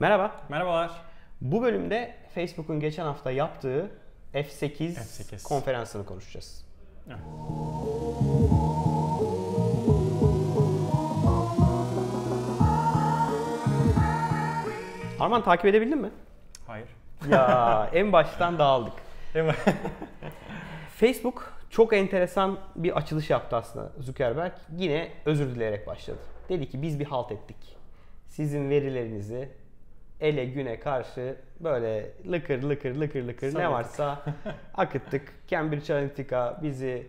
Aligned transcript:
Merhaba. 0.00 0.32
Merhabalar. 0.48 0.90
Bu 1.40 1.62
bölümde 1.62 2.14
Facebook'un 2.34 2.80
geçen 2.80 3.04
hafta 3.04 3.30
yaptığı 3.30 3.90
F8, 4.34 4.94
F8. 4.94 5.42
konferansını 5.42 6.06
konuşacağız. 6.06 6.64
Evet. 7.08 7.18
Arman 15.20 15.44
takip 15.44 15.66
edebildin 15.66 15.98
mi? 15.98 16.10
Hayır. 16.66 16.88
Ya 17.30 17.90
en 17.92 18.12
baştan 18.12 18.58
dağıldık. 18.58 18.94
Facebook 20.96 21.52
çok 21.70 21.92
enteresan 21.92 22.58
bir 22.76 22.96
açılış 22.96 23.30
yaptı 23.30 23.56
aslında 23.56 23.92
Zuckerberg. 23.98 24.52
Yine 24.76 25.12
özür 25.24 25.54
dileyerek 25.54 25.86
başladı. 25.86 26.18
Dedi 26.48 26.68
ki 26.68 26.82
biz 26.82 27.00
bir 27.00 27.04
halt 27.04 27.32
ettik. 27.32 27.76
Sizin 28.28 28.70
verilerinizi 28.70 29.48
ele 30.20 30.44
güne 30.44 30.80
karşı 30.80 31.36
böyle 31.60 32.10
lıkır 32.30 32.62
lıkır 32.62 32.94
lıkır 32.94 33.22
lıkır 33.22 33.46
ne 33.46 33.50
Salladık. 33.50 33.72
varsa 33.72 34.22
akıttık. 34.74 35.34
Cambridge 35.48 35.94
Analytica 35.94 36.58
bizi 36.62 37.06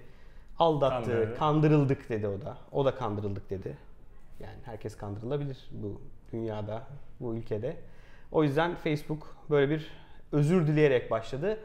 aldattı, 0.59 1.05
Kandırdı. 1.11 1.37
kandırıldık 1.37 2.09
dedi 2.09 2.27
o 2.27 2.41
da. 2.41 2.57
O 2.71 2.85
da 2.85 2.95
kandırıldık 2.95 3.49
dedi. 3.49 3.77
Yani 4.39 4.57
herkes 4.65 4.97
kandırılabilir 4.97 5.69
bu 5.71 6.01
dünyada, 6.31 6.83
bu 7.19 7.35
ülkede. 7.35 7.75
O 8.31 8.43
yüzden 8.43 8.75
Facebook 8.75 9.35
böyle 9.49 9.69
bir 9.69 9.87
özür 10.31 10.67
dileyerek 10.67 11.11
başladı. 11.11 11.59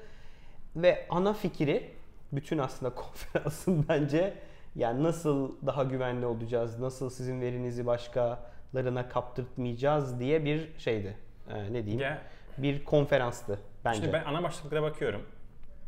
Ve 0.77 1.07
ana 1.11 1.33
fikri 1.33 1.91
bütün 2.33 2.59
aslında 2.59 2.95
konferansın 2.95 3.87
bence 3.89 4.35
yani 4.77 5.03
nasıl 5.03 5.53
daha 5.67 5.85
güvenli 5.85 6.27
olacağız, 6.27 6.79
nasıl 6.81 7.11
sizin 7.11 7.41
verinizi 7.41 7.87
başkalarına 7.87 9.09
kaptırtmayacağız 9.09 10.21
diye 10.21 10.45
bir 10.45 10.79
şeydi. 10.79 11.17
Ee, 11.49 11.73
ne 11.73 11.85
diyeyim? 11.85 12.01
Ya, 12.01 12.23
Bir 12.59 12.85
konferanstı 12.85 13.59
bence. 13.85 14.01
şimdi 14.01 14.13
ben 14.13 14.25
ana 14.25 14.43
başlıklara 14.43 14.83
bakıyorum. 14.83 15.27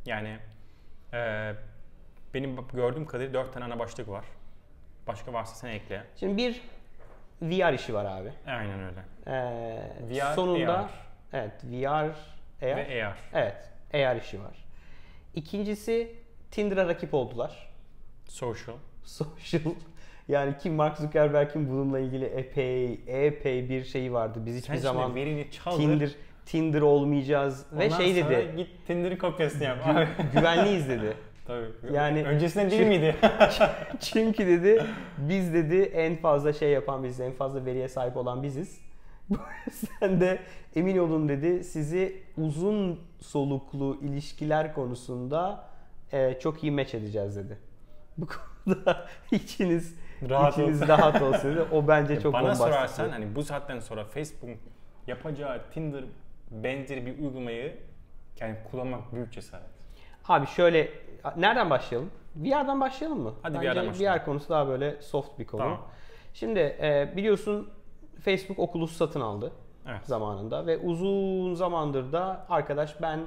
Yani 0.07 0.39
e, 1.13 1.53
benim 2.35 2.57
gördüğüm 2.73 3.07
kadarıyla 3.07 3.35
4 3.35 3.53
tane 3.53 3.65
ana 3.65 3.79
başlık 3.79 4.09
var. 4.09 4.25
Başka 5.07 5.33
varsa 5.33 5.55
sen 5.55 5.69
ekle. 5.69 6.03
Şimdi 6.17 6.37
bir 6.37 6.63
VR 7.43 7.73
işi 7.73 7.95
var 7.95 8.05
abi. 8.05 8.33
Aynen 8.47 8.81
öyle. 8.81 9.01
Ee, 9.27 9.91
VR, 10.11 10.35
sonunda 10.35 10.79
AR. 10.79 10.91
evet 11.33 11.65
VR, 11.65 11.87
AR. 11.87 12.11
Ve 12.63 13.05
AR. 13.07 13.17
Evet, 13.33 13.71
AR 13.95 14.17
işi 14.17 14.43
var. 14.43 14.65
İkincisi 15.35 16.15
Tinder'a 16.51 16.89
rakip 16.89 17.15
oldular. 17.15 17.71
Social. 18.29 18.77
Social 19.05 19.63
yani 20.29 20.55
kim 20.59 20.75
Mark 20.75 20.99
Zuckerberg'in 20.99 21.71
bununla 21.71 21.99
ilgili 21.99 22.25
epey 22.25 23.01
epey 23.07 23.69
bir 23.69 23.85
şeyi 23.85 24.13
vardı. 24.13 24.43
Biz 24.47 24.57
hiçbir 24.57 24.75
Sen 24.75 24.83
zaman 24.83 25.15
verini 25.15 25.51
çaldır. 25.51 25.79
Tinder 25.79 26.11
Tinder 26.47 26.81
olmayacağız 26.81 27.67
ve 27.73 27.85
ondan 27.85 27.97
şey 27.97 28.15
sonra 28.15 28.31
dedi. 28.31 28.57
Git 28.57 28.69
Tinder'ın 28.87 29.17
kopyasını 29.17 29.65
yap. 29.65 29.79
Abi. 29.87 30.09
güvenliyiz 30.33 30.89
dedi. 30.89 31.17
Tabii. 31.47 31.67
Yani- 31.93 32.25
Öncesinde 32.25 32.71
değil 32.71 32.87
miydi? 32.87 33.17
Çünkü 34.01 34.47
dedi 34.47 34.85
biz 35.19 35.55
dedi 35.55 35.83
en 35.83 36.17
fazla 36.17 36.53
şey 36.53 36.71
yapan 36.71 37.05
biziz, 37.05 37.21
en 37.21 37.33
fazla 37.33 37.65
veriye 37.65 37.89
sahip 37.89 38.17
olan 38.17 38.43
biziz. 38.43 38.81
Yüzden 39.67 40.21
de 40.21 40.39
emin 40.77 40.99
olun 40.99 41.29
dedi 41.29 41.65
sizi 41.65 42.23
uzun 42.39 43.01
soluklu 43.21 43.99
ilişkiler 44.03 44.75
konusunda 44.75 45.65
e, 46.13 46.39
çok 46.39 46.63
iyi 46.63 46.73
meç 46.73 46.95
edeceğiz 46.95 47.37
dedi. 47.37 47.59
Bu 48.19 48.27
konuda 48.27 49.07
içiniz 49.33 49.95
Rahat 50.31 50.53
içiniz 50.53 50.83
ol. 50.83 50.89
rahat 50.89 51.23
olsun 51.23 51.51
dedi. 51.57 51.65
O 51.73 51.89
bence 51.89 52.21
çok 52.21 52.33
Bana 52.33 52.43
bombastik. 52.43 52.67
sorarsan 52.67 53.09
hani 53.11 53.35
bu 53.35 53.43
saatten 53.43 53.79
sonra 53.81 54.05
Facebook 54.05 54.51
yapacağı 55.07 55.61
Tinder 55.75 56.05
benzeri 56.51 57.07
bir 57.07 57.19
uygulamayı 57.19 57.77
yani 58.41 58.57
kullanmak 58.71 59.13
büyük 59.15 59.33
cesaret. 59.33 59.67
Abi 60.29 60.47
şöyle 60.47 60.89
nereden 61.37 61.71
başlayalım? 61.71 62.11
VR'dan 62.37 62.81
başlayalım 62.81 63.21
mı? 63.21 63.35
Hadi 63.43 63.55
Bence 63.55 63.69
VR'dan 63.71 63.89
başlayalım. 63.89 64.21
VR 64.21 64.25
konusu 64.25 64.49
daha 64.49 64.69
böyle 64.69 65.03
soft 65.03 65.39
bir 65.39 65.47
konu. 65.47 65.61
Tamam. 65.61 65.79
Şimdi 66.35 66.59
e, 66.61 67.13
biliyorsun 67.17 67.71
Facebook 68.21 68.59
Oculus 68.59 68.97
satın 68.97 69.21
aldı 69.21 69.53
Evet. 69.89 70.01
zamanında 70.05 70.67
ve 70.67 70.79
uzun 70.79 71.55
zamandır 71.55 72.13
da 72.13 72.47
arkadaş 72.49 73.03
ben 73.03 73.21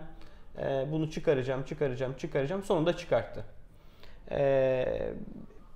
e, 0.58 0.86
bunu 0.92 1.10
çıkaracağım, 1.12 1.64
çıkaracağım, 1.64 2.14
çıkaracağım 2.14 2.64
sonunda 2.64 2.98
çıkarttı. 2.98 3.44
E, 4.32 5.14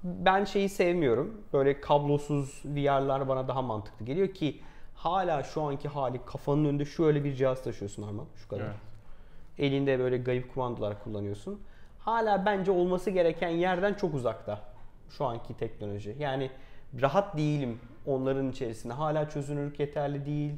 ben 0.04 0.44
şeyi 0.44 0.70
sevmiyorum. 0.70 1.42
Böyle 1.54 1.82
kablosuz 1.82 2.62
VR'lar 2.66 3.28
bana 3.28 3.48
daha 3.48 3.62
mantıklı 3.62 4.06
geliyor 4.06 4.28
ki 4.28 4.62
hala 4.96 5.44
şu 5.44 5.62
anki 5.62 5.88
hali 5.88 6.26
kafanın 6.26 6.66
önünde 6.66 6.86
şöyle 6.86 7.24
bir 7.24 7.36
cihaz 7.36 7.64
taşıyorsun 7.64 8.04
Arman 8.04 8.26
şu 8.36 8.48
kadar. 8.48 8.66
Evet. 8.66 8.76
Elinde 9.58 10.00
böyle 10.00 10.18
gayip 10.18 10.54
kumandalar 10.54 11.04
kullanıyorsun. 11.04 11.62
Hala 12.00 12.46
bence 12.46 12.72
olması 12.72 13.10
gereken 13.10 13.50
yerden 13.50 13.94
çok 13.94 14.14
uzakta 14.14 14.60
şu 15.10 15.26
anki 15.26 15.58
teknoloji. 15.58 16.16
Yani 16.20 16.52
rahat 17.02 17.38
değilim 17.38 17.80
onların 18.06 18.50
içerisinde. 18.50 18.94
Hala 18.94 19.30
çözünürlük 19.30 19.80
yeterli 19.80 20.26
değil. 20.26 20.54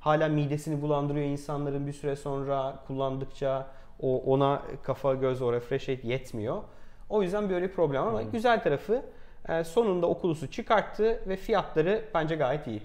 Hala 0.00 0.28
midesini 0.28 0.82
bulandırıyor 0.82 1.26
insanların 1.26 1.86
bir 1.86 1.92
süre 1.92 2.16
sonra 2.16 2.84
kullandıkça 2.86 3.66
o 4.00 4.22
ona 4.22 4.62
kafa 4.82 5.14
göz 5.14 5.42
o 5.42 5.52
refresh 5.52 5.88
rate 5.88 6.08
yetmiyor. 6.08 6.62
O 7.08 7.22
yüzden 7.22 7.50
böyle 7.50 7.68
bir 7.68 7.72
problem 7.72 8.02
ama 8.02 8.22
güzel 8.22 8.62
tarafı 8.62 9.02
e, 9.48 9.64
sonunda 9.64 10.06
Oculus'u 10.06 10.50
çıkarttı 10.50 11.22
ve 11.28 11.36
fiyatları 11.36 12.04
bence 12.14 12.36
gayet 12.36 12.66
iyi. 12.66 12.82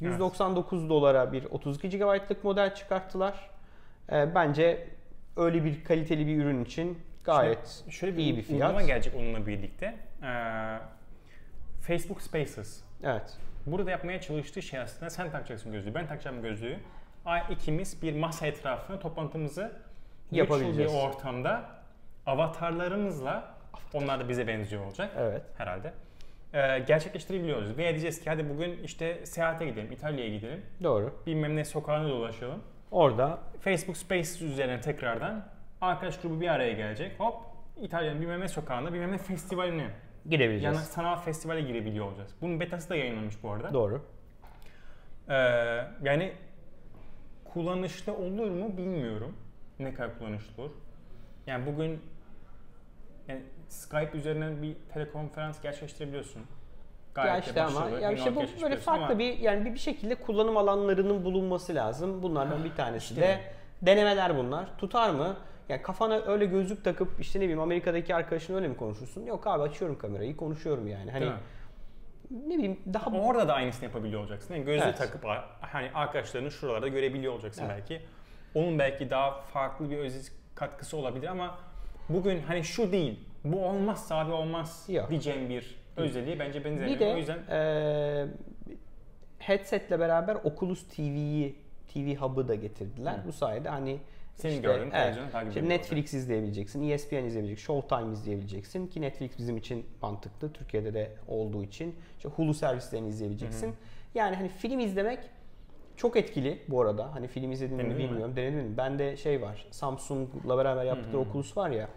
199 0.00 0.88
dolara 0.88 1.32
bir 1.32 1.44
32 1.44 1.98
GB'lık 1.98 2.44
model 2.44 2.74
çıkarttılar. 2.74 3.50
E, 4.12 4.34
bence 4.34 4.88
öyle 5.36 5.64
bir 5.64 5.84
kaliteli 5.84 6.26
bir 6.26 6.36
ürün 6.44 6.64
için 6.64 6.98
gayet 7.24 7.84
Şöyle 7.90 8.16
bir, 8.16 8.22
iyi 8.22 8.36
bir 8.36 8.42
fiyat. 8.42 8.60
uygulama 8.60 8.82
gelecek 8.82 9.14
onunla 9.16 9.46
birlikte. 9.46 9.94
Ee, 10.22 10.78
Facebook 11.80 12.22
Spaces. 12.22 12.80
Evet. 13.02 13.36
Burada 13.66 13.90
yapmaya 13.90 14.20
çalıştığı 14.20 14.62
şey 14.62 14.80
aslında 14.80 15.10
sen 15.10 15.30
takacaksın 15.30 15.72
gözlüğü, 15.72 15.94
ben 15.94 16.06
takacağım 16.06 16.42
gözlüğü. 16.42 16.78
Ay 17.24 17.42
ikimiz 17.50 18.02
bir 18.02 18.16
masa 18.16 18.46
etrafına 18.46 18.98
toplantımızı 18.98 19.72
Yapabileceğiz. 20.30 20.92
bir 20.92 20.98
ortamda 20.98 21.64
avatarlarımızla 22.26 23.55
onlar 23.94 24.20
da 24.20 24.28
bize 24.28 24.46
benziyor 24.46 24.84
olacak 24.86 25.10
Evet. 25.18 25.42
herhalde. 25.58 25.92
Ee, 26.54 26.78
gerçekleştirebiliyoruz. 26.78 27.76
Veya 27.78 27.90
diyeceğiz 27.90 28.20
ki 28.20 28.30
hadi 28.30 28.48
bugün 28.50 28.82
işte 28.82 29.26
seyahate 29.26 29.66
gidelim, 29.66 29.92
İtalya'ya 29.92 30.30
gidelim. 30.36 30.62
Doğru. 30.82 31.14
Bilmem 31.26 31.56
ne 31.56 31.64
sokağına 31.64 32.08
dolaşalım. 32.08 32.62
Orada 32.90 33.38
Facebook 33.60 33.96
Spaces 33.96 34.42
üzerine 34.42 34.80
tekrardan 34.80 35.48
arkadaş 35.80 36.20
grubu 36.20 36.40
bir 36.40 36.48
araya 36.48 36.72
gelecek. 36.72 37.20
Hop 37.20 37.36
İtalya'nın 37.82 38.20
bilmem 38.20 38.40
ne 38.40 38.48
sokağında 38.48 38.92
bilmem 38.92 39.12
ne 39.12 39.18
festivaline 39.18 39.82
yani 39.82 39.90
girebileceğiz. 40.30 40.78
sanal 40.78 41.16
festivale 41.16 41.60
girebiliyor 41.60 42.06
olacağız. 42.06 42.30
Bunun 42.40 42.60
betası 42.60 42.90
da 42.90 42.96
yayınlanmış 42.96 43.42
bu 43.42 43.50
arada. 43.50 43.72
Doğru. 43.74 44.02
Ee, 45.28 45.34
yani 46.02 46.32
kullanışlı 47.44 48.14
olur 48.16 48.50
mu 48.50 48.76
bilmiyorum. 48.76 49.36
Ne 49.78 49.94
kadar 49.94 50.18
kullanışlı 50.18 50.62
olur. 50.62 50.70
Yani 51.46 51.66
bugün 51.66 52.00
yani 53.28 53.42
Skype 53.68 54.18
üzerinden 54.18 54.62
bir 54.62 54.76
telekonferans 54.94 55.60
gerçekleştirebiliyorsun. 55.60 56.42
ya 57.16 57.36
de 57.36 57.38
işte 57.46 57.62
ama 57.62 57.80
başarılı, 57.80 58.00
ya 58.00 58.12
işte 58.12 58.36
bu 58.36 58.42
böyle 58.62 58.76
farklı 58.76 59.04
ama 59.04 59.18
bir 59.18 59.38
yani 59.38 59.64
bir, 59.64 59.74
bir 59.74 59.78
şekilde 59.78 60.14
kullanım 60.14 60.56
alanlarının 60.56 61.24
bulunması 61.24 61.74
lazım. 61.74 62.22
Bunlardan 62.22 62.64
bir 62.64 62.74
tanesi 62.74 63.04
işte. 63.04 63.20
de 63.20 63.40
denemeler 63.82 64.36
bunlar. 64.36 64.78
Tutar 64.78 65.10
mı? 65.10 65.36
Yani 65.68 65.82
kafana 65.82 66.14
öyle 66.14 66.46
gözlük 66.46 66.84
takıp 66.84 67.20
işte 67.20 67.38
ne 67.38 67.42
bileyim 67.42 67.60
Amerika'daki 67.60 68.14
arkadaşın 68.14 68.54
öyle 68.54 68.68
mi 68.68 68.76
konuşursun? 68.76 69.26
Yok 69.26 69.46
abi 69.46 69.62
açıyorum 69.62 69.98
kamerayı 69.98 70.36
konuşuyorum 70.36 70.88
yani. 70.88 71.10
Hani 71.10 71.24
mi? 71.24 71.32
ne 72.30 72.54
bileyim 72.54 72.80
daha 72.94 73.10
Orada 73.10 73.48
da 73.48 73.54
aynısını 73.54 73.84
yapabiliyor 73.84 74.20
olacaksın. 74.20 74.54
Yani 74.54 74.64
gözlüğü 74.64 74.84
Evet. 74.84 74.98
takıp 74.98 75.24
hani 75.60 75.90
arkadaşlarını 75.94 76.50
şuralarda 76.50 76.88
görebiliyor 76.88 77.32
olacaksın 77.32 77.64
Evet. 77.66 77.76
belki. 77.76 78.02
Onun 78.54 78.78
belki 78.78 79.10
daha 79.10 79.40
farklı 79.40 79.90
bir 79.90 79.98
öz 79.98 80.32
katkısı 80.54 80.96
olabilir 80.96 81.26
ama 81.26 81.58
bugün 82.08 82.42
hani 82.42 82.64
şu 82.64 82.92
değil, 82.92 83.20
bu 83.52 83.64
olmazsa 83.64 84.16
abi 84.16 84.32
olmaz 84.32 84.84
Yok. 84.88 85.10
diyeceğim 85.10 85.48
bir 85.48 85.76
özelliği 85.96 86.38
bence 86.38 86.64
benzemiyor. 86.64 86.94
Bir 86.94 87.00
de 87.00 87.14
o 87.14 87.16
yüzden 87.16 87.38
eee 87.50 88.26
headsetle 89.38 90.00
beraber 90.00 90.36
Oculus 90.44 90.88
TV'yi 90.88 91.56
TV 91.94 92.16
Hub'ı 92.16 92.48
da 92.48 92.54
getirdiler. 92.54 93.12
Hı. 93.12 93.28
Bu 93.28 93.32
sayede 93.32 93.68
hani 93.68 93.98
Senin 94.34 94.54
işte, 94.54 94.62
gördüğün 94.62 94.90
evet, 94.90 95.32
takip 95.32 95.48
işte 95.48 95.68
Netflix 95.68 96.14
izleyebileceksin, 96.14 96.88
ESPN 96.88 97.16
izleyebileceksin, 97.16 97.64
Showtime 97.66 98.12
izleyebileceksin 98.12 98.86
ki 98.86 99.00
Netflix 99.00 99.38
bizim 99.38 99.56
için 99.56 99.86
mantıklı. 100.02 100.52
Türkiye'de 100.52 100.94
de 100.94 101.12
olduğu 101.28 101.64
için 101.64 101.94
işte 102.16 102.28
Hulu 102.28 102.54
servislerini 102.54 103.08
izleyebileceksin. 103.08 103.74
Yani 104.14 104.36
hani 104.36 104.48
film 104.48 104.80
izlemek 104.80 105.18
çok 105.96 106.16
etkili 106.16 106.62
bu 106.68 106.82
arada. 106.82 107.14
Hani 107.14 107.28
film 107.28 107.52
izledin 107.52 107.76
mi 107.76 107.82
Denedin 107.82 107.96
mi? 107.96 108.04
bilmiyorum. 108.04 108.36
Denedin 108.36 108.58
mi? 108.58 108.76
Bende 108.76 109.16
şey 109.16 109.42
var. 109.42 109.66
Samsung'la 109.70 110.58
beraber 110.58 110.84
yaptığı 110.84 111.18
Oculus 111.18 111.56
var 111.56 111.70
ya. 111.70 111.88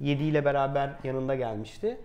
S7 0.00 0.22
ile 0.22 0.44
beraber 0.44 0.90
yanında 1.04 1.34
gelmişti. 1.34 2.00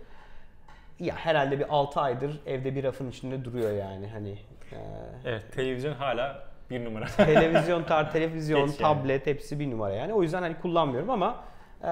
Ya 0.98 1.16
herhalde 1.16 1.58
bir 1.58 1.74
6 1.74 2.00
aydır 2.00 2.40
evde 2.46 2.74
bir 2.74 2.84
rafın 2.84 3.10
içinde 3.10 3.44
duruyor 3.44 3.70
yani 3.72 4.08
hani. 4.08 4.30
e, 4.72 4.78
evet 5.24 5.52
televizyon 5.52 5.92
hala 5.92 6.42
bir 6.70 6.84
numara. 6.84 7.06
televizyon, 7.16 7.82
tar 7.82 8.12
televizyon, 8.12 8.66
Geç 8.66 8.80
yani. 8.80 8.94
tablet 8.94 9.26
hepsi 9.26 9.60
bir 9.60 9.70
numara 9.70 9.94
yani. 9.94 10.12
O 10.14 10.22
yüzden 10.22 10.42
hani 10.42 10.56
kullanmıyorum 10.60 11.10
ama 11.10 11.44
e, 11.84 11.90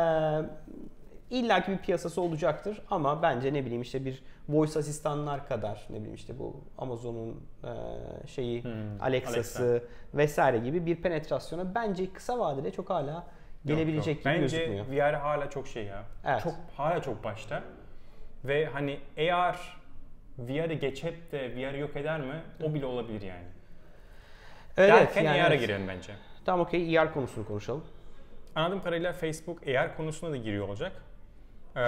illaki 1.31 1.73
bir 1.73 1.79
piyasası 1.79 2.21
olacaktır 2.21 2.83
ama 2.91 3.23
bence 3.23 3.53
ne 3.55 3.65
bileyim 3.65 3.83
işte 3.83 4.05
bir 4.05 4.23
voice 4.49 4.79
asistanlar 4.79 5.47
kadar 5.49 5.87
ne 5.91 5.97
bileyim 5.97 6.15
işte 6.15 6.39
bu 6.39 6.65
Amazon'un 6.79 7.41
e, 7.65 7.73
şeyi 8.27 8.65
Hmm, 8.65 8.71
Alexa'sı 9.01 9.85
vesaire 10.15 10.59
gibi 10.59 10.87
bir 10.87 10.97
penetrasyona 10.97 11.75
bence 11.75 12.13
kısa 12.13 12.39
vadede 12.39 12.71
çok 12.71 12.91
hala 12.91 13.27
gelebilecek 13.67 14.17
Yok, 14.17 14.27
yok. 14.27 14.35
gibi 14.35 14.43
Bence 14.43 14.67
gözükmüyor. 14.67 15.11
VR 15.13 15.15
hala 15.15 15.51
çok 15.51 15.69
şey 15.69 15.85
ya. 15.85 16.05
Evet. 16.25 16.43
Çok 16.43 16.55
hala 16.77 17.03
çok 17.03 17.25
başta. 17.25 17.63
Ve 18.45 18.67
hani 18.67 19.01
AR 19.19 19.79
VR'ı 20.39 20.75
geçip 20.75 21.33
de 21.33 21.57
VR'ı 21.57 21.79
yok 21.79 21.97
eder 21.97 22.21
mi? 22.21 22.43
O 22.63 22.75
bile 22.75 22.87
olabilir 22.87 23.23
yani. 23.23 23.45
Evet, 24.77 24.91
Derken 24.93 25.23
yani 25.23 25.43
AR'a 25.43 25.55
evet. 25.55 25.61
girelim 25.61 25.89
bence. 25.89 26.13
Tamam 26.45 26.67
okey 26.67 26.97
ER 26.97 27.13
konusunu 27.13 27.47
konuşalım. 27.47 27.85
Anladığım 28.55 28.83
kadarıyla 28.83 29.13
Facebook 29.13 29.69
AR 29.69 29.97
konusuna 29.97 30.31
da 30.31 30.37
giriyor 30.37 30.69
olacak. 30.69 30.93
Ee, 31.77 31.81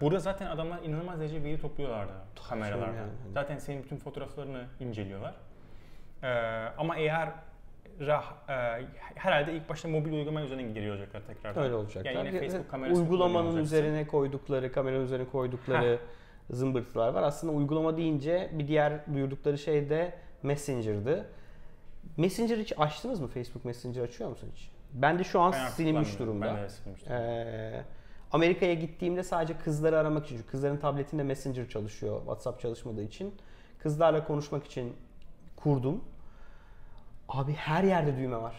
burada 0.00 0.18
zaten 0.18 0.46
adamlar 0.46 0.82
inanılmaz 0.82 1.20
derece 1.20 1.44
veri 1.44 1.60
topluyorlardı 1.60 2.12
kameralardan. 2.48 2.94
yani. 2.94 3.10
Zaten 3.34 3.58
senin 3.58 3.82
bütün 3.82 3.96
fotoğraflarını 3.96 4.64
inceliyorlar. 4.80 5.34
Ee, 6.22 6.28
ama 6.78 6.94
AR 6.94 7.28
rah- 8.00 8.80
e, 8.80 8.86
herhalde 9.14 9.52
ilk 9.52 9.68
başta 9.68 9.88
mobil 9.88 10.12
uygulama 10.12 10.42
üzerine 10.42 10.72
giriyor 10.72 10.94
olacaklar 10.96 11.22
tekrardan. 11.26 11.62
Öyle 11.62 11.74
olacaklar. 11.74 12.10
Yani 12.10 12.28
yine 12.28 12.40
Facebook 12.40 12.70
kamerası 12.70 13.00
Uygulamanın 13.00 13.56
üzerine 13.56 14.06
koydukları, 14.06 14.72
kameranın 14.72 15.04
üzerine 15.04 15.28
koydukları 15.28 15.98
zımbırtılar 16.50 17.08
var. 17.08 17.22
Aslında 17.22 17.52
uygulama 17.52 17.96
deyince 17.96 18.50
bir 18.52 18.68
diğer 18.68 19.14
duyurdukları 19.14 19.58
şey 19.58 19.90
de 19.90 20.14
Messenger'dı. 20.42 21.26
Messenger 22.16 22.58
hiç 22.58 22.72
açtınız 22.78 23.20
mı? 23.20 23.28
Facebook 23.28 23.64
Messenger 23.64 24.02
açıyor 24.02 24.30
musun 24.30 24.48
hiç? 24.54 24.70
Ben 24.92 25.18
de 25.18 25.24
şu 25.24 25.40
an 25.40 25.52
Ben 25.52 25.68
silinmiş 25.68 26.18
durumda. 26.18 26.46
Ben 26.46 26.56
de 26.56 26.68
silinmiş 26.68 27.02
durumda. 27.02 27.22
Ee, 27.22 27.82
Amerika'ya 28.32 28.74
gittiğimde 28.74 29.22
sadece 29.22 29.58
kızları 29.58 29.98
aramak 29.98 30.26
için, 30.26 30.36
çünkü 30.36 30.50
kızların 30.50 30.76
tabletinde 30.76 31.22
Messenger 31.22 31.68
çalışıyor, 31.68 32.18
WhatsApp 32.18 32.60
çalışmadığı 32.60 33.02
için. 33.02 33.34
Kızlarla 33.78 34.24
konuşmak 34.24 34.66
için 34.66 34.92
kurdum. 35.56 36.04
Abi 37.28 37.52
her 37.52 37.84
yerde 37.84 38.16
düğme 38.16 38.36
var. 38.36 38.54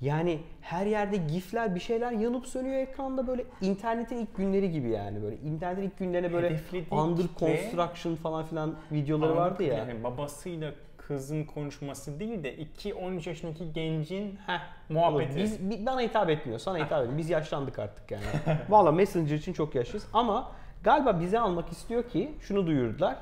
Yani 0.00 0.38
her 0.60 0.86
yerde 0.86 1.16
gifler 1.16 1.74
bir 1.74 1.80
şeyler 1.80 2.12
yanıp 2.12 2.46
sönüyor 2.46 2.76
ekranda 2.76 3.26
böyle 3.26 3.44
internetin 3.60 4.16
ilk 4.16 4.36
günleri 4.36 4.70
gibi 4.70 4.90
yani 4.90 5.22
böyle 5.22 5.36
internetin 5.36 5.82
ilk 5.82 5.98
günlerine 5.98 6.32
böyle 6.32 6.46
Hedeflediği 6.46 7.00
under 7.00 7.24
construction 7.38 8.14
falan 8.14 8.44
filan 8.44 8.74
videoları 8.92 9.36
vardı 9.36 9.62
ya. 9.62 9.74
Yani 9.74 10.04
babasıyla 10.04 10.72
kızın 10.96 11.44
konuşması 11.44 12.20
değil 12.20 12.44
de 12.44 12.56
2-13 12.56 13.28
yaşındaki 13.28 13.72
gencin 13.72 14.38
Heh, 14.46 14.60
muhabbeti. 14.88 15.36
Biz, 15.36 15.70
bi- 15.70 15.86
bana 15.86 16.00
hitap 16.00 16.30
etmiyor. 16.30 16.58
Sana 16.58 16.78
hitap 16.78 17.00
etmiyor. 17.00 17.18
Biz 17.18 17.30
yaşlandık 17.30 17.78
artık 17.78 18.10
yani. 18.10 18.24
Valla 18.68 18.92
Messenger 18.92 19.36
için 19.36 19.52
çok 19.52 19.74
yaşlıyız. 19.74 20.06
Ama 20.12 20.52
galiba 20.82 21.20
bize 21.20 21.40
almak 21.40 21.72
istiyor 21.72 22.08
ki 22.08 22.34
şunu 22.40 22.66
duyurdular. 22.66 23.16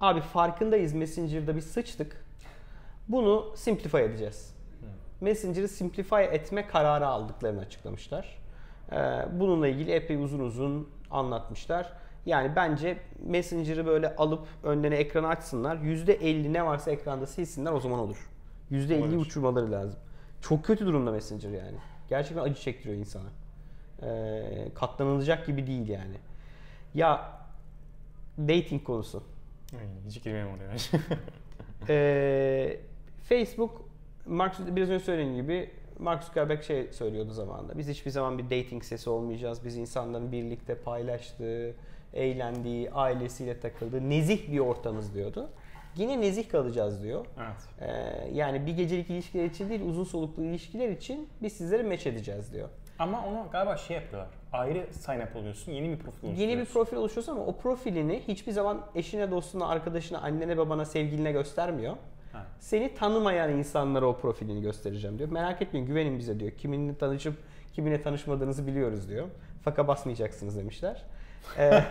Abi 0.00 0.20
farkındayız 0.20 0.94
Messenger'da 0.94 1.56
biz 1.56 1.66
sıçtık. 1.66 2.24
Bunu 3.10 3.52
simplify 3.54 3.98
edeceğiz. 3.98 4.54
Messenger'ı 5.20 5.68
simplify 5.68 6.22
etme 6.22 6.66
kararı 6.66 7.06
aldıklarını 7.06 7.60
açıklamışlar. 7.60 8.38
Ee, 8.92 8.96
bununla 9.32 9.68
ilgili 9.68 9.92
epey 9.92 10.16
uzun 10.16 10.38
uzun 10.38 10.88
anlatmışlar. 11.10 11.92
Yani 12.26 12.56
bence 12.56 12.98
Messenger'ı 13.22 13.86
böyle 13.86 14.16
alıp 14.16 14.46
önlerine 14.62 14.96
ekranı 14.96 15.28
açsınlar. 15.28 15.76
%50 15.76 16.52
ne 16.52 16.66
varsa 16.66 16.90
ekranda 16.90 17.26
silsinler 17.26 17.72
o 17.72 17.80
zaman 17.80 17.98
olur. 17.98 18.30
%50'yi 18.70 19.02
Olabilir. 19.02 19.16
uçurmaları 19.16 19.72
lazım. 19.72 20.00
Çok 20.40 20.64
kötü 20.64 20.86
durumda 20.86 21.10
Messenger 21.12 21.50
yani. 21.50 21.76
Gerçekten 22.08 22.42
acı 22.42 22.60
çektiriyor 22.60 22.98
insana. 22.98 23.28
Ee, 24.02 24.68
katlanılacak 24.74 25.46
gibi 25.46 25.66
değil 25.66 25.88
yani. 25.88 26.16
Ya 26.94 27.32
dating 28.38 28.84
konusu. 28.84 29.22
Hiç 30.06 30.22
girmeyeyim 30.24 30.54
oraya. 30.56 30.76
Ee, 31.88 32.80
Facebook, 33.34 33.82
Mark, 34.26 34.76
biraz 34.76 34.90
önce 34.90 35.04
söylediğim 35.04 35.36
gibi 35.36 35.70
Mark 35.98 36.24
Zuckerberg 36.24 36.62
şey 36.62 36.92
söylüyordu 36.92 37.32
zamanında. 37.32 37.78
Biz 37.78 37.88
hiçbir 37.88 38.10
zaman 38.10 38.38
bir 38.38 38.44
dating 38.44 38.84
sesi 38.84 39.10
olmayacağız. 39.10 39.64
Biz 39.64 39.76
insanların 39.76 40.32
birlikte 40.32 40.74
paylaştığı, 40.74 41.74
eğlendiği, 42.14 42.90
ailesiyle 42.90 43.60
takıldığı 43.60 44.10
nezih 44.10 44.52
bir 44.52 44.58
ortamız 44.58 45.14
diyordu. 45.14 45.48
Yine 45.96 46.20
nezih 46.20 46.48
kalacağız 46.50 47.02
diyor. 47.02 47.26
evet. 47.38 47.90
Ee, 47.90 48.28
yani 48.34 48.66
bir 48.66 48.76
gecelik 48.76 49.10
ilişkiler 49.10 49.44
için 49.44 49.68
değil, 49.70 49.80
uzun 49.88 50.04
soluklu 50.04 50.42
ilişkiler 50.44 50.88
için 50.88 51.28
biz 51.42 51.52
sizleri 51.52 51.82
meç 51.82 52.06
edeceğiz 52.06 52.52
diyor. 52.52 52.68
Ama 52.98 53.26
onu 53.26 53.46
galiba 53.52 53.76
şey 53.76 53.96
yapıyorlar. 53.96 54.30
Ayrı 54.52 54.86
sign 54.92 55.20
up 55.20 55.36
oluyorsun. 55.36 55.72
Yeni 55.72 55.88
bir 55.90 55.98
profil 55.98 56.24
Yeni 56.28 56.36
bir 56.36 56.42
oluşturuyorsun. 56.42 56.72
profil 56.72 56.96
oluşuyorsun 56.96 57.32
ama 57.32 57.44
o 57.46 57.56
profilini 57.56 58.22
hiçbir 58.28 58.52
zaman 58.52 58.86
eşine, 58.94 59.30
dostuna, 59.30 59.68
arkadaşına, 59.68 60.18
annene, 60.18 60.58
babana, 60.58 60.84
sevgiline 60.84 61.32
göstermiyor. 61.32 61.96
Ha. 62.32 62.46
Seni 62.60 62.94
tanımayan 62.94 63.50
insanlara 63.50 64.06
o 64.06 64.16
profilini 64.16 64.62
göstereceğim 64.62 65.18
diyor. 65.18 65.30
Merak 65.30 65.62
etmeyin 65.62 65.86
güvenin 65.86 66.18
bize 66.18 66.40
diyor. 66.40 66.50
Kiminle 66.50 66.94
tanışıp 66.94 67.34
kiminle 67.72 68.02
tanışmadığınızı 68.02 68.66
biliyoruz 68.66 69.08
diyor. 69.08 69.28
Faka 69.64 69.88
basmayacaksınız 69.88 70.58
demişler. 70.58 71.04
Ee, 71.58 71.82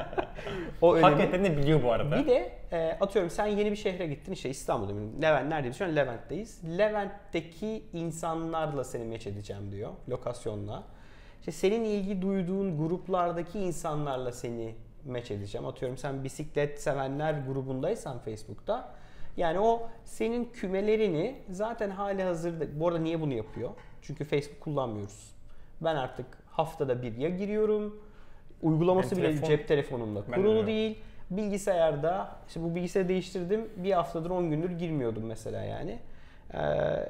o 0.80 0.94
önemli. 0.94 1.14
Hakikaten 1.14 1.44
de 1.44 1.56
biliyor 1.56 1.82
bu 1.82 1.92
arada. 1.92 2.18
Bir 2.18 2.26
de 2.26 2.52
e, 2.72 2.98
atıyorum 3.00 3.30
sen 3.30 3.46
yeni 3.46 3.70
bir 3.70 3.76
şehre 3.76 4.06
gittin 4.06 4.32
işte 4.32 4.50
İstanbul'da 4.50 4.96
benim. 4.96 5.22
Levent 5.22 5.48
neredeyiz? 5.48 5.76
Şu 5.78 5.84
an 5.84 5.96
Levent'teyiz. 5.96 6.78
Levent'teki 6.78 7.84
insanlarla 7.92 8.84
seni 8.84 9.04
meç 9.04 9.26
edeceğim 9.26 9.72
diyor. 9.72 9.90
Lokasyonla. 10.08 10.82
İşte 11.40 11.52
senin 11.52 11.84
ilgi 11.84 12.22
duyduğun 12.22 12.78
gruplardaki 12.78 13.58
insanlarla 13.58 14.32
seni 14.32 14.74
meç 15.04 15.30
edeceğim. 15.30 15.66
Atıyorum 15.66 15.98
sen 15.98 16.24
bisiklet 16.24 16.82
sevenler 16.82 17.34
grubundaysan 17.48 18.18
Facebook'ta. 18.18 18.99
Yani 19.36 19.58
o 19.60 19.88
senin 20.04 20.44
kümelerini 20.44 21.34
zaten 21.50 21.90
hali 21.90 22.22
hazırda. 22.22 22.80
Bu 22.80 22.88
arada 22.88 22.98
niye 22.98 23.20
bunu 23.20 23.34
yapıyor? 23.34 23.70
Çünkü 24.02 24.24
Facebook 24.24 24.60
kullanmıyoruz. 24.60 25.32
Ben 25.80 25.96
artık 25.96 26.26
haftada 26.50 27.02
bir 27.02 27.16
ya 27.16 27.28
giriyorum. 27.28 28.00
Uygulaması 28.62 29.16
Ben 29.16 29.22
bile 29.22 29.28
telefon- 29.32 29.46
cep 29.46 29.68
telefonumda 29.68 30.24
kurulu 30.24 30.66
değil. 30.66 30.98
Bilgisayarda 31.30 32.36
işte 32.48 32.62
bu 32.62 32.74
bilgisayarı 32.74 33.08
değiştirdim. 33.08 33.68
Bir 33.76 33.92
haftadır 33.92 34.30
10 34.30 34.50
gündür 34.50 34.70
girmiyordum 34.70 35.24
mesela 35.24 35.64
yani. 35.64 35.98
Ee, 36.54 36.58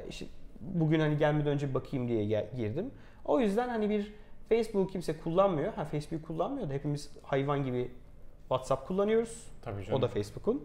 işte 0.09 0.27
bugün 0.61 1.01
hani 1.01 1.17
gelmeden 1.17 1.47
önce 1.53 1.75
bakayım 1.75 2.09
diye 2.09 2.49
girdim. 2.57 2.91
O 3.25 3.41
yüzden 3.41 3.69
hani 3.69 3.91
bir 3.91 4.13
Facebook 4.49 4.93
kimse 4.93 5.19
kullanmıyor. 5.19 5.73
Ha 5.75 5.85
Facebook 5.85 6.23
kullanmıyor 6.27 6.69
da 6.69 6.73
hepimiz 6.73 7.11
hayvan 7.23 7.65
gibi 7.65 7.91
WhatsApp 8.49 8.87
kullanıyoruz. 8.89 9.47
Tabii 9.63 9.85
canım. 9.85 9.99
O 9.99 10.03
da 10.03 10.09
Facebook'un. 10.09 10.65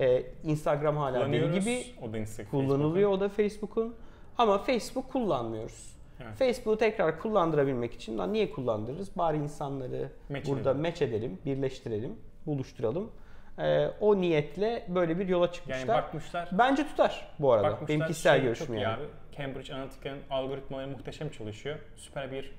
Ee, 0.00 0.22
Instagram 0.44 0.96
hala 0.96 1.32
deli 1.32 1.60
gibi 1.60 1.84
O 2.02 2.12
da 2.12 2.18
Instagram. 2.18 2.50
kullanılıyor. 2.50 3.10
O 3.10 3.20
da 3.20 3.28
Facebook'un. 3.28 3.94
Ama 4.38 4.58
Facebook 4.58 5.12
kullanmıyoruz. 5.12 5.96
Evet. 6.22 6.34
Facebook'u 6.34 6.78
tekrar 6.78 7.18
kullandırabilmek 7.20 7.94
için 7.94 8.18
lan 8.18 8.32
niye 8.32 8.50
kullandırırız? 8.50 9.16
Bari 9.18 9.36
insanları 9.36 10.08
Match 10.28 10.48
burada 10.48 10.70
edelim. 10.70 10.82
match 10.82 11.02
edelim, 11.02 11.38
birleştirelim, 11.46 12.16
buluşturalım. 12.46 13.10
Ee, 13.58 13.86
o 14.00 14.20
niyetle 14.20 14.86
böyle 14.88 15.18
bir 15.18 15.28
yola 15.28 15.44
Yani 15.44 15.52
çıkmışlar. 15.54 15.88
bakmışlar. 16.02 16.48
Bence 16.52 16.86
tutar 16.86 17.28
bu 17.38 17.52
arada. 17.52 17.64
bakmışlar 17.72 17.88
Benim 17.88 18.06
kişisel 18.06 18.34
şey 18.36 18.42
görüşüm 18.44 18.74
yani. 18.74 18.86
Abi. 18.96 19.04
Cambridge 19.36 19.74
Analytica'nın 19.74 20.20
algoritmaları 20.30 20.88
muhteşem 20.88 21.28
çalışıyor. 21.30 21.78
Süper 21.96 22.30
bir 22.32 22.52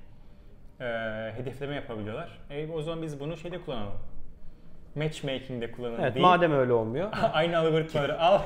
e, 0.80 0.84
hedefleme 1.36 1.74
yapabiliyorlar. 1.74 2.38
E, 2.50 2.70
o 2.72 2.82
zaman 2.82 3.02
biz 3.02 3.20
bunu 3.20 3.36
şeyde 3.36 3.60
kullanalım. 3.60 3.92
Matchmaking'de 4.94 5.72
kullanalım 5.72 6.00
Evet, 6.00 6.14
değil. 6.14 6.26
madem 6.26 6.52
öyle 6.52 6.72
olmuyor. 6.72 7.08
Aynı 7.32 7.58
algoritmaları 7.58 8.20
al. 8.20 8.40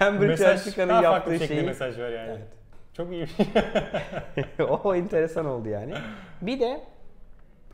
Cambridge 0.00 0.26
mesaj 0.26 0.46
Analytica'nın 0.48 1.02
yaptığı 1.02 1.32
bir 1.32 1.46
şeyi 1.46 1.62
mesaj 1.62 1.98
var 1.98 2.08
yani. 2.08 2.30
Evet. 2.30 2.48
Çok 2.96 3.12
iyi. 3.12 3.26
o 4.68 4.94
enteresan 4.94 5.46
oldu 5.46 5.68
yani. 5.68 5.94
Bir 6.42 6.60
de 6.60 6.80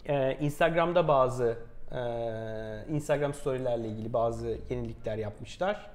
e, 0.07 0.37
Instagram'da 0.41 1.09
bazı 1.09 1.57
e, 1.93 1.99
Instagram 2.89 3.35
storylerle 3.35 3.89
ilgili 3.89 4.13
bazı 4.13 4.59
yenilikler 4.71 5.17
yapmışlar. 5.17 5.91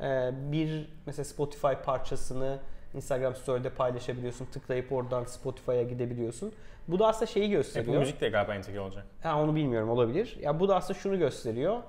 E, 0.00 0.30
bir 0.52 0.88
mesela 1.06 1.24
Spotify 1.24 1.72
parçasını 1.84 2.58
Instagram 2.94 3.34
story'de 3.34 3.70
paylaşabiliyorsun. 3.70 4.44
Tıklayıp 4.46 4.92
oradan 4.92 5.24
Spotify'a 5.24 5.82
gidebiliyorsun. 5.82 6.52
Bu 6.88 6.98
da 6.98 7.06
aslında 7.06 7.26
şeyi 7.26 7.44
Apple 7.44 7.56
gösteriyor. 7.56 7.98
Müzik 7.98 8.20
de 8.20 8.28
galiba 8.28 8.54
entegre 8.54 8.80
olacak. 8.80 9.06
Ha, 9.22 9.42
onu 9.42 9.54
bilmiyorum 9.54 9.90
olabilir. 9.90 10.38
Ya 10.42 10.60
bu 10.60 10.68
da 10.68 10.76
aslında 10.76 10.98
şunu 10.98 11.18
gösteriyor. 11.18 11.82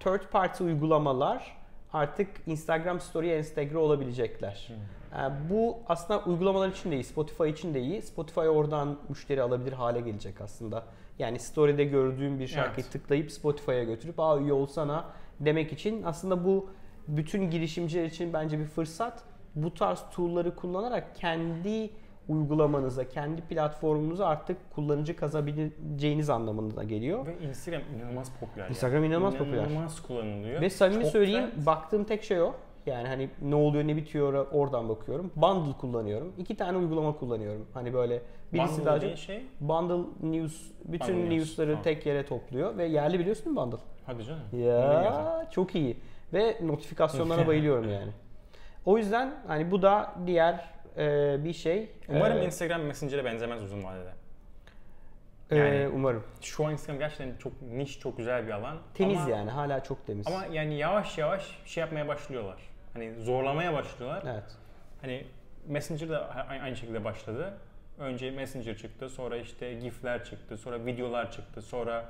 Third 0.00 0.30
party 0.30 0.64
uygulamalar 0.64 1.56
artık 1.92 2.28
Instagram 2.46 3.00
Story'e 3.00 3.36
entegre 3.36 3.78
olabilecekler. 3.78 4.68
Ee, 5.12 5.16
bu 5.50 5.78
aslında 5.88 6.20
uygulamalar 6.24 6.68
için 6.68 6.90
de 6.90 6.94
iyi, 6.94 7.04
Spotify 7.04 7.48
için 7.48 7.74
de 7.74 7.80
iyi. 7.80 8.02
Spotify 8.02 8.40
oradan 8.40 8.98
müşteri 9.08 9.42
alabilir 9.42 9.72
hale 9.72 10.00
gelecek 10.00 10.40
aslında. 10.40 10.84
Yani 11.18 11.38
Story'de 11.38 11.84
gördüğün 11.84 12.38
bir 12.38 12.46
şarkıyı 12.46 12.84
Evet. 12.84 12.92
tıklayıp 12.92 13.32
Spotify'a 13.32 13.82
götürüp 13.82 14.20
aa 14.20 14.38
üye 14.38 14.52
olsana 14.52 15.04
demek 15.40 15.72
için 15.72 16.02
aslında 16.02 16.44
bu 16.44 16.70
bütün 17.08 17.50
girişimciler 17.50 18.04
için 18.04 18.32
bence 18.32 18.58
bir 18.58 18.64
fırsat. 18.64 19.22
Bu 19.54 19.74
tarz 19.74 20.02
tool'ları 20.14 20.56
kullanarak 20.56 21.16
kendi 21.16 21.90
uygulamanıza, 22.28 23.08
kendi 23.08 23.42
platformunuza 23.42 24.26
artık 24.26 24.56
kullanıcı 24.74 25.16
kazabileceğiniz 25.16 26.30
anlamına 26.30 26.84
geliyor. 26.84 27.26
Ve 27.26 27.38
Instagram 27.48 27.82
inanılmaz 27.96 28.32
popüler. 28.40 28.68
Instagram 28.68 29.04
inanılmaz 29.04 29.34
popüler. 29.34 29.58
İnanılmaz 29.64 30.02
kullanılıyor. 30.02 30.60
Ve 30.60 30.70
samimi 30.70 31.02
Çok 31.02 31.12
söyleyeyim 31.12 31.50
trend. 31.50 31.66
baktığım 31.66 32.04
tek 32.04 32.22
şey 32.22 32.42
o. 32.42 32.54
Yani 32.86 33.08
hani 33.08 33.30
ne 33.42 33.54
oluyor 33.54 33.86
ne 33.86 33.96
bitiyor 33.96 34.46
oradan 34.52 34.88
bakıyorum. 34.88 35.30
Bundle 35.36 35.72
kullanıyorum. 35.80 36.32
İki 36.38 36.56
tane 36.56 36.78
uygulama 36.78 37.16
kullanıyorum. 37.16 37.66
Hani 37.74 37.94
böyle 37.94 38.22
birisi 38.52 38.72
Bundle 38.74 38.84
daha 38.86 39.00
çok 39.00 39.16
şey 39.18 39.44
Bundle 39.60 40.04
News 40.22 40.62
bütün 40.84 41.14
Bundle 41.16 41.30
News, 41.30 41.38
news'ları 41.48 41.68
tamam. 41.70 41.82
tek 41.82 42.06
yere 42.06 42.26
topluyor 42.26 42.76
ve 42.76 42.84
yerli 42.86 43.18
biliyorsun 43.18 43.44
değil 43.44 43.56
mi 43.56 43.62
Bundle? 43.62 43.76
hadi 44.06 44.24
canım. 44.24 44.40
Ya 44.60 45.46
çok 45.50 45.74
iyi 45.74 45.96
ve 46.32 46.56
notifikasyonlara 46.62 47.46
bayılıyorum 47.46 47.88
yani. 47.90 48.10
O 48.84 48.98
yüzden 48.98 49.34
hani 49.46 49.70
bu 49.70 49.82
da 49.82 50.14
diğer 50.26 50.70
e, 50.96 51.44
bir 51.44 51.52
şey. 51.52 51.90
Umarım 52.08 52.38
E, 52.38 52.44
Instagram 52.44 52.80
Messenger'e 52.82 53.24
benzemez 53.24 53.62
uzun 53.62 53.84
vadede. 53.84 54.12
e, 55.50 55.56
yani- 55.56 55.88
umarım. 55.88 56.24
Şu 56.40 56.66
an 56.66 56.72
Instagram 56.72 56.98
gerçekten 56.98 57.36
çok 57.38 57.62
niş, 57.62 58.00
çok 58.00 58.16
güzel 58.16 58.46
bir 58.46 58.52
alan. 58.52 58.78
Temiz 58.94 59.20
ama, 59.20 59.30
yani 59.30 59.50
hala 59.50 59.82
çok 59.82 60.06
temiz. 60.06 60.26
Ama 60.26 60.46
yani 60.52 60.74
yavaş 60.78 61.18
yavaş 61.18 61.58
şey 61.66 61.80
yapmaya 61.80 62.08
başlıyorlar. 62.08 62.56
Hani 62.94 63.14
zorlamaya 63.14 63.72
başlıyorlar. 63.72 64.22
evet. 64.32 64.56
Hani 65.00 65.26
Messenger 65.66 66.08
de 66.08 66.18
a- 66.18 66.46
aynı 66.62 66.76
şekilde 66.76 67.04
başladı. 67.04 67.54
Önce 67.98 68.30
Messenger 68.30 68.76
çıktı, 68.76 69.08
sonra 69.08 69.36
işte 69.36 69.74
GIF'ler 69.74 70.24
çıktı, 70.24 70.56
sonra 70.58 70.86
videolar 70.86 71.30
çıktı, 71.30 71.62
sonra 71.62 72.04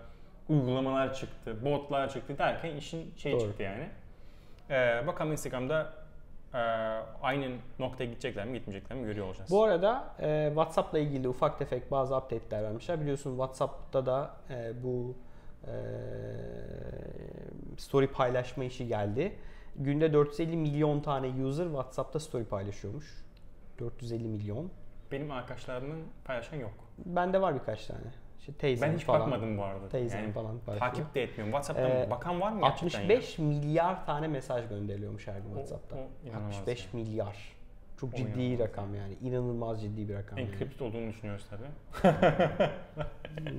uygulamalar 0.48 1.14
çıktı, 1.14 1.64
botlar 1.64 2.08
çıktı 2.12 2.38
derken 2.38 2.76
işin 2.76 3.14
şey 3.16 3.32
Doğru. 3.32 3.40
çıktı 3.40 3.62
yani. 3.62 3.88
Ee, 4.70 5.06
bakalım 5.06 5.32
Instagram'da 5.32 5.92
e, 6.54 6.58
aynı 7.22 7.56
noktaya 7.78 8.04
gidecekler 8.04 8.46
mi 8.46 8.58
gitmeyecekler 8.58 8.98
mi 8.98 9.04
görüyor 9.04 9.26
olacağız. 9.26 9.50
Bu 9.50 9.62
arada 9.62 10.14
e, 10.20 10.46
WhatsApp'la 10.48 10.98
ilgili 10.98 11.24
de 11.24 11.28
ufak 11.28 11.58
tefek 11.58 11.90
bazı 11.90 12.16
update'ler 12.16 12.62
vermişler. 12.62 13.00
Biliyorsun 13.00 13.30
WhatsApp'ta 13.30 14.06
da 14.06 14.30
e, 14.50 14.82
bu 14.82 15.14
e, 15.66 15.72
story 17.78 18.06
paylaşma 18.06 18.64
işi 18.64 18.86
geldi. 18.86 19.38
Günde 19.76 20.12
450 20.12 20.56
milyon 20.56 21.00
tane 21.00 21.44
user 21.44 21.64
WhatsApp'ta 21.64 22.20
story 22.20 22.44
paylaşıyormuş. 22.44 23.24
450 23.78 24.28
milyon. 24.28 24.70
Benim 25.12 25.30
arkadaşlarımın 25.30 26.02
paylaşan 26.24 26.56
yok. 26.56 26.72
Bende 26.98 27.40
var 27.40 27.54
birkaç 27.54 27.86
tane. 27.86 28.00
İşte 28.42 28.52
teyzem 28.52 28.90
Ben 28.90 28.96
hiç 28.96 29.04
falan. 29.04 29.20
bakmadım 29.20 29.58
bu 29.58 29.62
arada. 29.64 29.88
Teyzem 29.88 30.20
Yani 30.22 30.32
falan 30.32 30.58
paylaşıyor. 30.58 30.92
takip 30.92 31.14
de 31.14 31.22
etmiyorum. 31.22 31.52
WhatsApp'tan 31.52 31.90
Ee, 31.90 32.10
bakan 32.10 32.40
var 32.40 32.52
mı 32.52 32.60
gerçekten 32.60 33.00
65 33.00 33.38
milyar 33.38 34.06
tane 34.06 34.28
mesaj 34.28 34.68
gönderiliyormuş 34.68 35.26
her 35.26 35.38
gün 35.38 35.44
O- 35.50 35.54
WhatsApp'ta. 35.54 35.96
o 35.96 36.28
inanılmaz 36.28 36.56
65 36.56 36.92
milyar. 36.92 37.52
Çok 37.96 38.14
O 38.14 38.16
ciddi 38.16 38.40
inanılmaz 38.40 38.58
rakam 38.68 38.94
yani. 38.94 39.14
İnanılmaz 39.22 39.82
ciddi 39.82 40.08
bir 40.08 40.14
rakam. 40.14 40.38
ya? 40.38 40.44
yani. 40.44 40.88
Olduğunu 40.90 41.08
düşünüyoruz 41.08 41.46
tabii. 41.50 41.66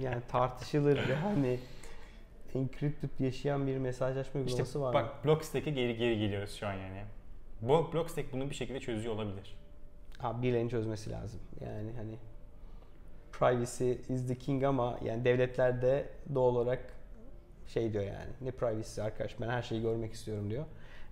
Yani 0.02 0.22
tartışılır 0.28 1.00
yani 1.10 1.60
encrypted 2.56 3.10
yaşayan 3.20 3.68
bir 3.68 3.78
mesajlaşma 3.78 4.42
İşte 4.42 4.52
uygulaması 4.52 4.82
var 4.82 4.88
mı? 4.88 4.94
bak 4.94 5.26
Blockstack'e 5.26 5.72
geri 5.72 5.98
geri 5.98 6.20
geliyoruz 6.20 6.56
şu 6.56 6.68
an 6.68 6.74
yani. 6.74 7.02
Bu 7.62 7.94
Blockstack 7.94 8.34
bunu 8.34 8.50
bir 8.50 8.56
şekilde 8.56 8.80
çözüyor 8.80 9.16
olabilir. 9.16 9.56
Ha, 10.18 10.42
birilerinin 10.42 10.70
çözmesi 10.70 11.12
lazım. 11.12 11.40
Yani 11.66 11.92
hani 11.98 12.16
privacy 13.40 13.92
is 14.10 14.28
the 14.28 14.36
king 14.36 14.64
ama 14.64 14.98
yani 15.04 15.26
devletler 15.26 15.82
de 15.82 16.06
doğal 16.36 16.56
olarak 16.56 16.80
şey 17.68 17.94
diyor 17.94 18.04
yani 18.04 18.30
ne 18.42 18.52
privacy 18.52 19.02
arkadaş 19.02 19.36
ben 19.42 19.50
her 19.50 19.62
şeyi 19.62 19.82
görmek 19.82 20.14
istiyorum 20.14 20.50
diyor. 20.50 20.66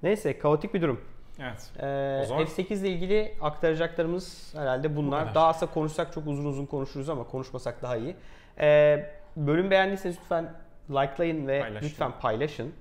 Neyse 0.03 0.39
kaotik 0.39 0.73
bir 0.73 0.81
durum. 0.81 1.01
Evet. 1.39 1.71
Ee, 1.79 2.19
O 2.23 2.25
zaman- 2.25 2.45
F8 2.45 2.81
ile 2.81 2.89
ilgili 2.89 3.35
aktaracaklarımız 3.41 4.53
herhalde 4.57 4.95
bunlar. 4.95 5.19
kadar. 5.21 5.35
Daha 5.35 5.47
aslında 5.47 5.71
konuşsak 5.73 6.13
çok 6.13 6.27
uzun 6.27 6.45
uzun 6.45 6.65
konuşuruz 6.65 7.09
ama 7.09 7.23
konuşmasak 7.23 7.81
daha 7.81 7.97
iyi. 7.97 8.15
Ee, 8.59 9.09
bölüm 9.35 9.71
beğendiyseniz 9.71 10.17
lütfen 10.17 10.53
likelayın 10.89 11.47
ve 11.47 11.61
Paylaşın. 11.61 11.87
lütfen 11.87 12.11
paylaşın. 12.21 12.73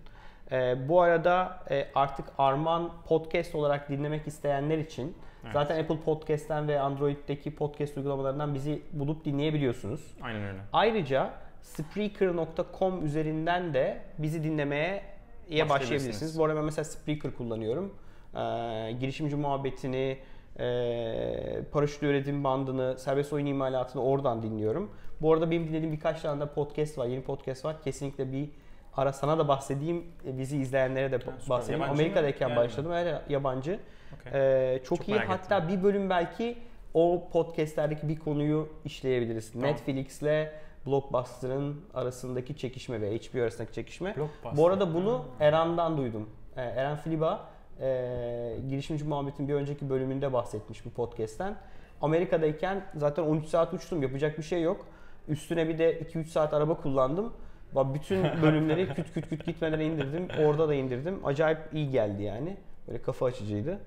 Ee, 0.52 0.88
bu 0.88 1.00
arada 1.00 1.64
e, 1.70 1.86
artık 1.94 2.26
Arman 2.38 2.90
podcast 3.08 3.54
olarak 3.54 3.88
dinlemek 3.88 4.26
isteyenler 4.26 4.78
için 4.78 5.16
Evet. 5.44 5.52
zaten 5.52 5.82
Apple 5.82 6.00
Podcast'ten 6.00 6.68
ve 6.68 6.80
Android'deki 6.80 7.54
podcast 7.54 7.96
uygulamalarından 7.96 8.54
bizi 8.54 8.82
bulup 8.92 9.24
dinleyebiliyorsunuz. 9.24 10.14
Aynen 10.22 10.42
öyle. 10.42 10.58
Ayrıca 10.72 11.30
Spreaker.com 11.62 13.04
üzerinden 13.06 13.74
de 13.74 14.00
bizi 14.18 14.44
dinlemeye 14.44 15.02
ye 15.48 15.68
Başlayabilirsiniz. 15.68 16.38
Bu 16.38 16.44
arada 16.44 16.56
ben 16.56 16.64
mesela 16.64 16.84
Spreaker 16.84 17.34
kullanıyorum. 17.34 17.94
Ee, 18.34 18.96
girişimci 19.00 19.36
muhabbetini, 19.36 20.18
e, 20.58 21.62
paraşütlü 21.72 22.06
üretim 22.06 22.44
bandını, 22.44 22.98
serbest 22.98 23.32
oyun 23.32 23.46
imalatını 23.46 24.02
oradan 24.02 24.42
dinliyorum. 24.42 24.90
Bu 25.20 25.32
arada 25.32 25.50
benim 25.50 25.68
dinlediğim 25.68 25.92
birkaç 25.92 26.20
tane 26.20 26.40
de 26.40 26.46
podcast 26.46 26.98
var, 26.98 27.06
yeni 27.06 27.22
podcast 27.22 27.64
var. 27.64 27.82
Kesinlikle 27.82 28.32
bir 28.32 28.48
ara 28.96 29.12
sana 29.12 29.38
da 29.38 29.48
bahsedeyim, 29.48 30.04
e, 30.26 30.38
bizi 30.38 30.56
izleyenlere 30.56 31.12
de 31.12 31.18
süper. 31.18 31.34
bahsedeyim. 31.48 31.82
Yabancı? 31.82 32.02
Amerika'dayken 32.02 32.50
mi? 32.50 32.56
başladım, 32.56 32.92
evet 32.92 33.22
yabancı. 33.28 33.78
Okey. 34.20 34.32
Ee, 34.74 34.78
çok, 34.78 34.98
Çok 34.98 35.08
iyi. 35.08 35.18
Hatta 35.18 35.68
bir 35.68 35.82
bölüm 35.82 36.10
belki 36.10 36.58
o 36.94 37.28
podcastlerdeki 37.32 38.08
bir 38.08 38.18
konuyu 38.18 38.68
işleyebiliriz. 38.84 39.52
Tamam. 39.52 39.68
Netflix'le 39.68 40.48
Blockbuster'ın 40.86 41.80
arasındaki 41.94 42.56
çekişme 42.56 43.00
ve 43.00 43.18
HBO 43.18 43.42
arasındaki 43.42 43.72
çekişme. 43.72 44.14
Bu 44.56 44.66
arada 44.66 44.94
bunu 44.94 45.24
Eran'dan 45.40 45.96
duydum. 45.96 46.28
Ee, 46.56 46.62
Eren 46.62 46.96
Filiba 46.96 47.48
e, 47.80 48.56
girişimci 48.68 49.04
muhabbetin 49.04 49.48
bir 49.48 49.54
önceki 49.54 49.90
bölümünde 49.90 50.32
bahsetmiş 50.32 50.84
bu 50.84 50.90
podcast'ten. 50.90 51.56
Amerika'dayken 52.02 52.84
zaten 52.96 53.22
13 53.22 53.46
saat 53.46 53.74
uçtum 53.74 54.02
yapacak 54.02 54.38
bir 54.38 54.42
şey 54.42 54.62
yok. 54.62 54.86
Üstüne 55.28 55.68
bir 55.68 55.78
de 55.78 56.00
2-3 56.00 56.24
saat 56.24 56.54
araba 56.54 56.74
kullandım. 56.74 57.32
Bütün 57.74 58.22
bölümleri 58.42 58.94
küt 58.94 59.14
küt 59.14 59.28
küt 59.28 59.46
gitmeden 59.46 59.80
indirdim. 59.80 60.28
Orada 60.44 60.68
da 60.68 60.74
indirdim. 60.74 61.20
Acayip 61.24 61.58
iyi 61.72 61.90
geldi 61.90 62.22
yani. 62.22 62.56
Böyle 62.88 63.02
kafa 63.02 63.26
açıcıydı. 63.26 63.78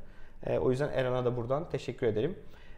Ee, 0.46 0.58
o 0.58 0.72
yüzden 0.72 0.90
Eran'a 0.90 1.26
da 1.26 1.38
buradan 1.38 1.70
teşekkür 1.70 2.08
ederim. 2.08 2.36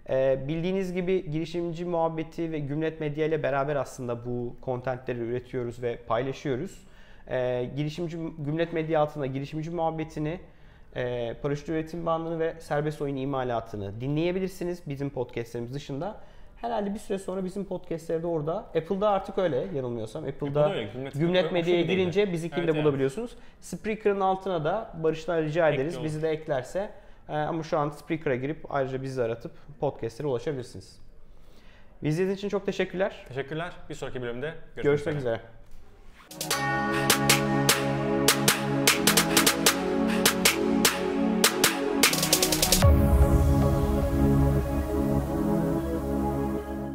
Ee, 0.09 0.39
bildiğiniz 0.47 0.93
gibi 0.93 1.31
girişimci 1.31 1.85
muhabbeti 1.85 2.51
ve 2.51 2.59
Gümlet 2.59 2.99
Medya 2.99 3.25
ile 3.25 3.43
beraber 3.43 3.75
aslında 3.75 4.25
bu 4.25 4.55
kontentleri 4.61 5.19
üretiyoruz 5.19 5.83
ve 5.83 5.97
paylaşıyoruz. 5.97 6.87
Ee, 7.29 7.69
girişimci 7.75 8.17
Gümlet 8.39 8.73
Medya 8.73 8.99
altında 8.99 9.25
girişimci 9.25 9.71
muhabbetini, 9.71 10.39
e, 10.95 11.33
paraşüt 11.41 11.69
üretim 11.69 12.05
bandını 12.05 12.39
ve 12.39 12.53
serbest 12.59 13.01
oyun 13.01 13.15
imalatını 13.15 14.01
dinleyebilirsiniz 14.01 14.81
bizim 14.87 15.09
podcastlerimiz 15.09 15.73
dışında. 15.73 16.21
Herhalde 16.65 16.93
bir 16.93 16.99
süre 16.99 17.19
sonra 17.19 17.45
bizim 17.45 17.65
podcastleri 17.65 18.23
de 18.23 18.27
orada. 18.27 18.53
Apple'da 18.57 19.09
artık 19.09 19.37
öyle 19.37 19.67
yanılmıyorsam. 19.75 20.23
Apple'da 20.23 20.65
Apple'da 20.65 21.09
Gümlet- 21.19 21.51
Medya'ya 21.51 21.81
girince 21.81 22.31
bizimkini 22.31 22.59
Evet, 22.59 22.67
de 22.67 22.71
evet. 22.77 22.83
bulabiliyorsunuz. 22.85 23.35
Spreaker'ın 23.61 24.19
altına 24.21 24.63
da 24.65 24.91
Barış'tan 25.03 25.41
rica 25.41 25.69
ederiz. 25.69 25.93
Ekli 25.95 26.03
Bizi 26.05 26.21
de 26.21 26.29
eklerse. 26.29 26.89
Ee, 27.29 27.33
ama 27.33 27.63
şu 27.63 27.77
an 27.77 27.89
Spreaker'a 27.89 28.35
girip 28.35 28.73
ayrıca 28.73 29.01
bizi 29.01 29.23
aratıp 29.23 29.51
podcastlere 29.79 30.27
ulaşabilirsiniz. 30.27 30.99
İzlediğiniz 32.01 32.37
için 32.37 32.49
çok 32.49 32.65
teşekkürler. 32.65 33.25
Teşekkürler. 33.27 33.71
Bir 33.89 33.95
sonraki 33.95 34.21
bölümde 34.21 34.53
görüşmek, 34.75 34.83
Görüşmek 34.83 35.15
üzere. 35.15 35.41
üzere. 36.51 37.54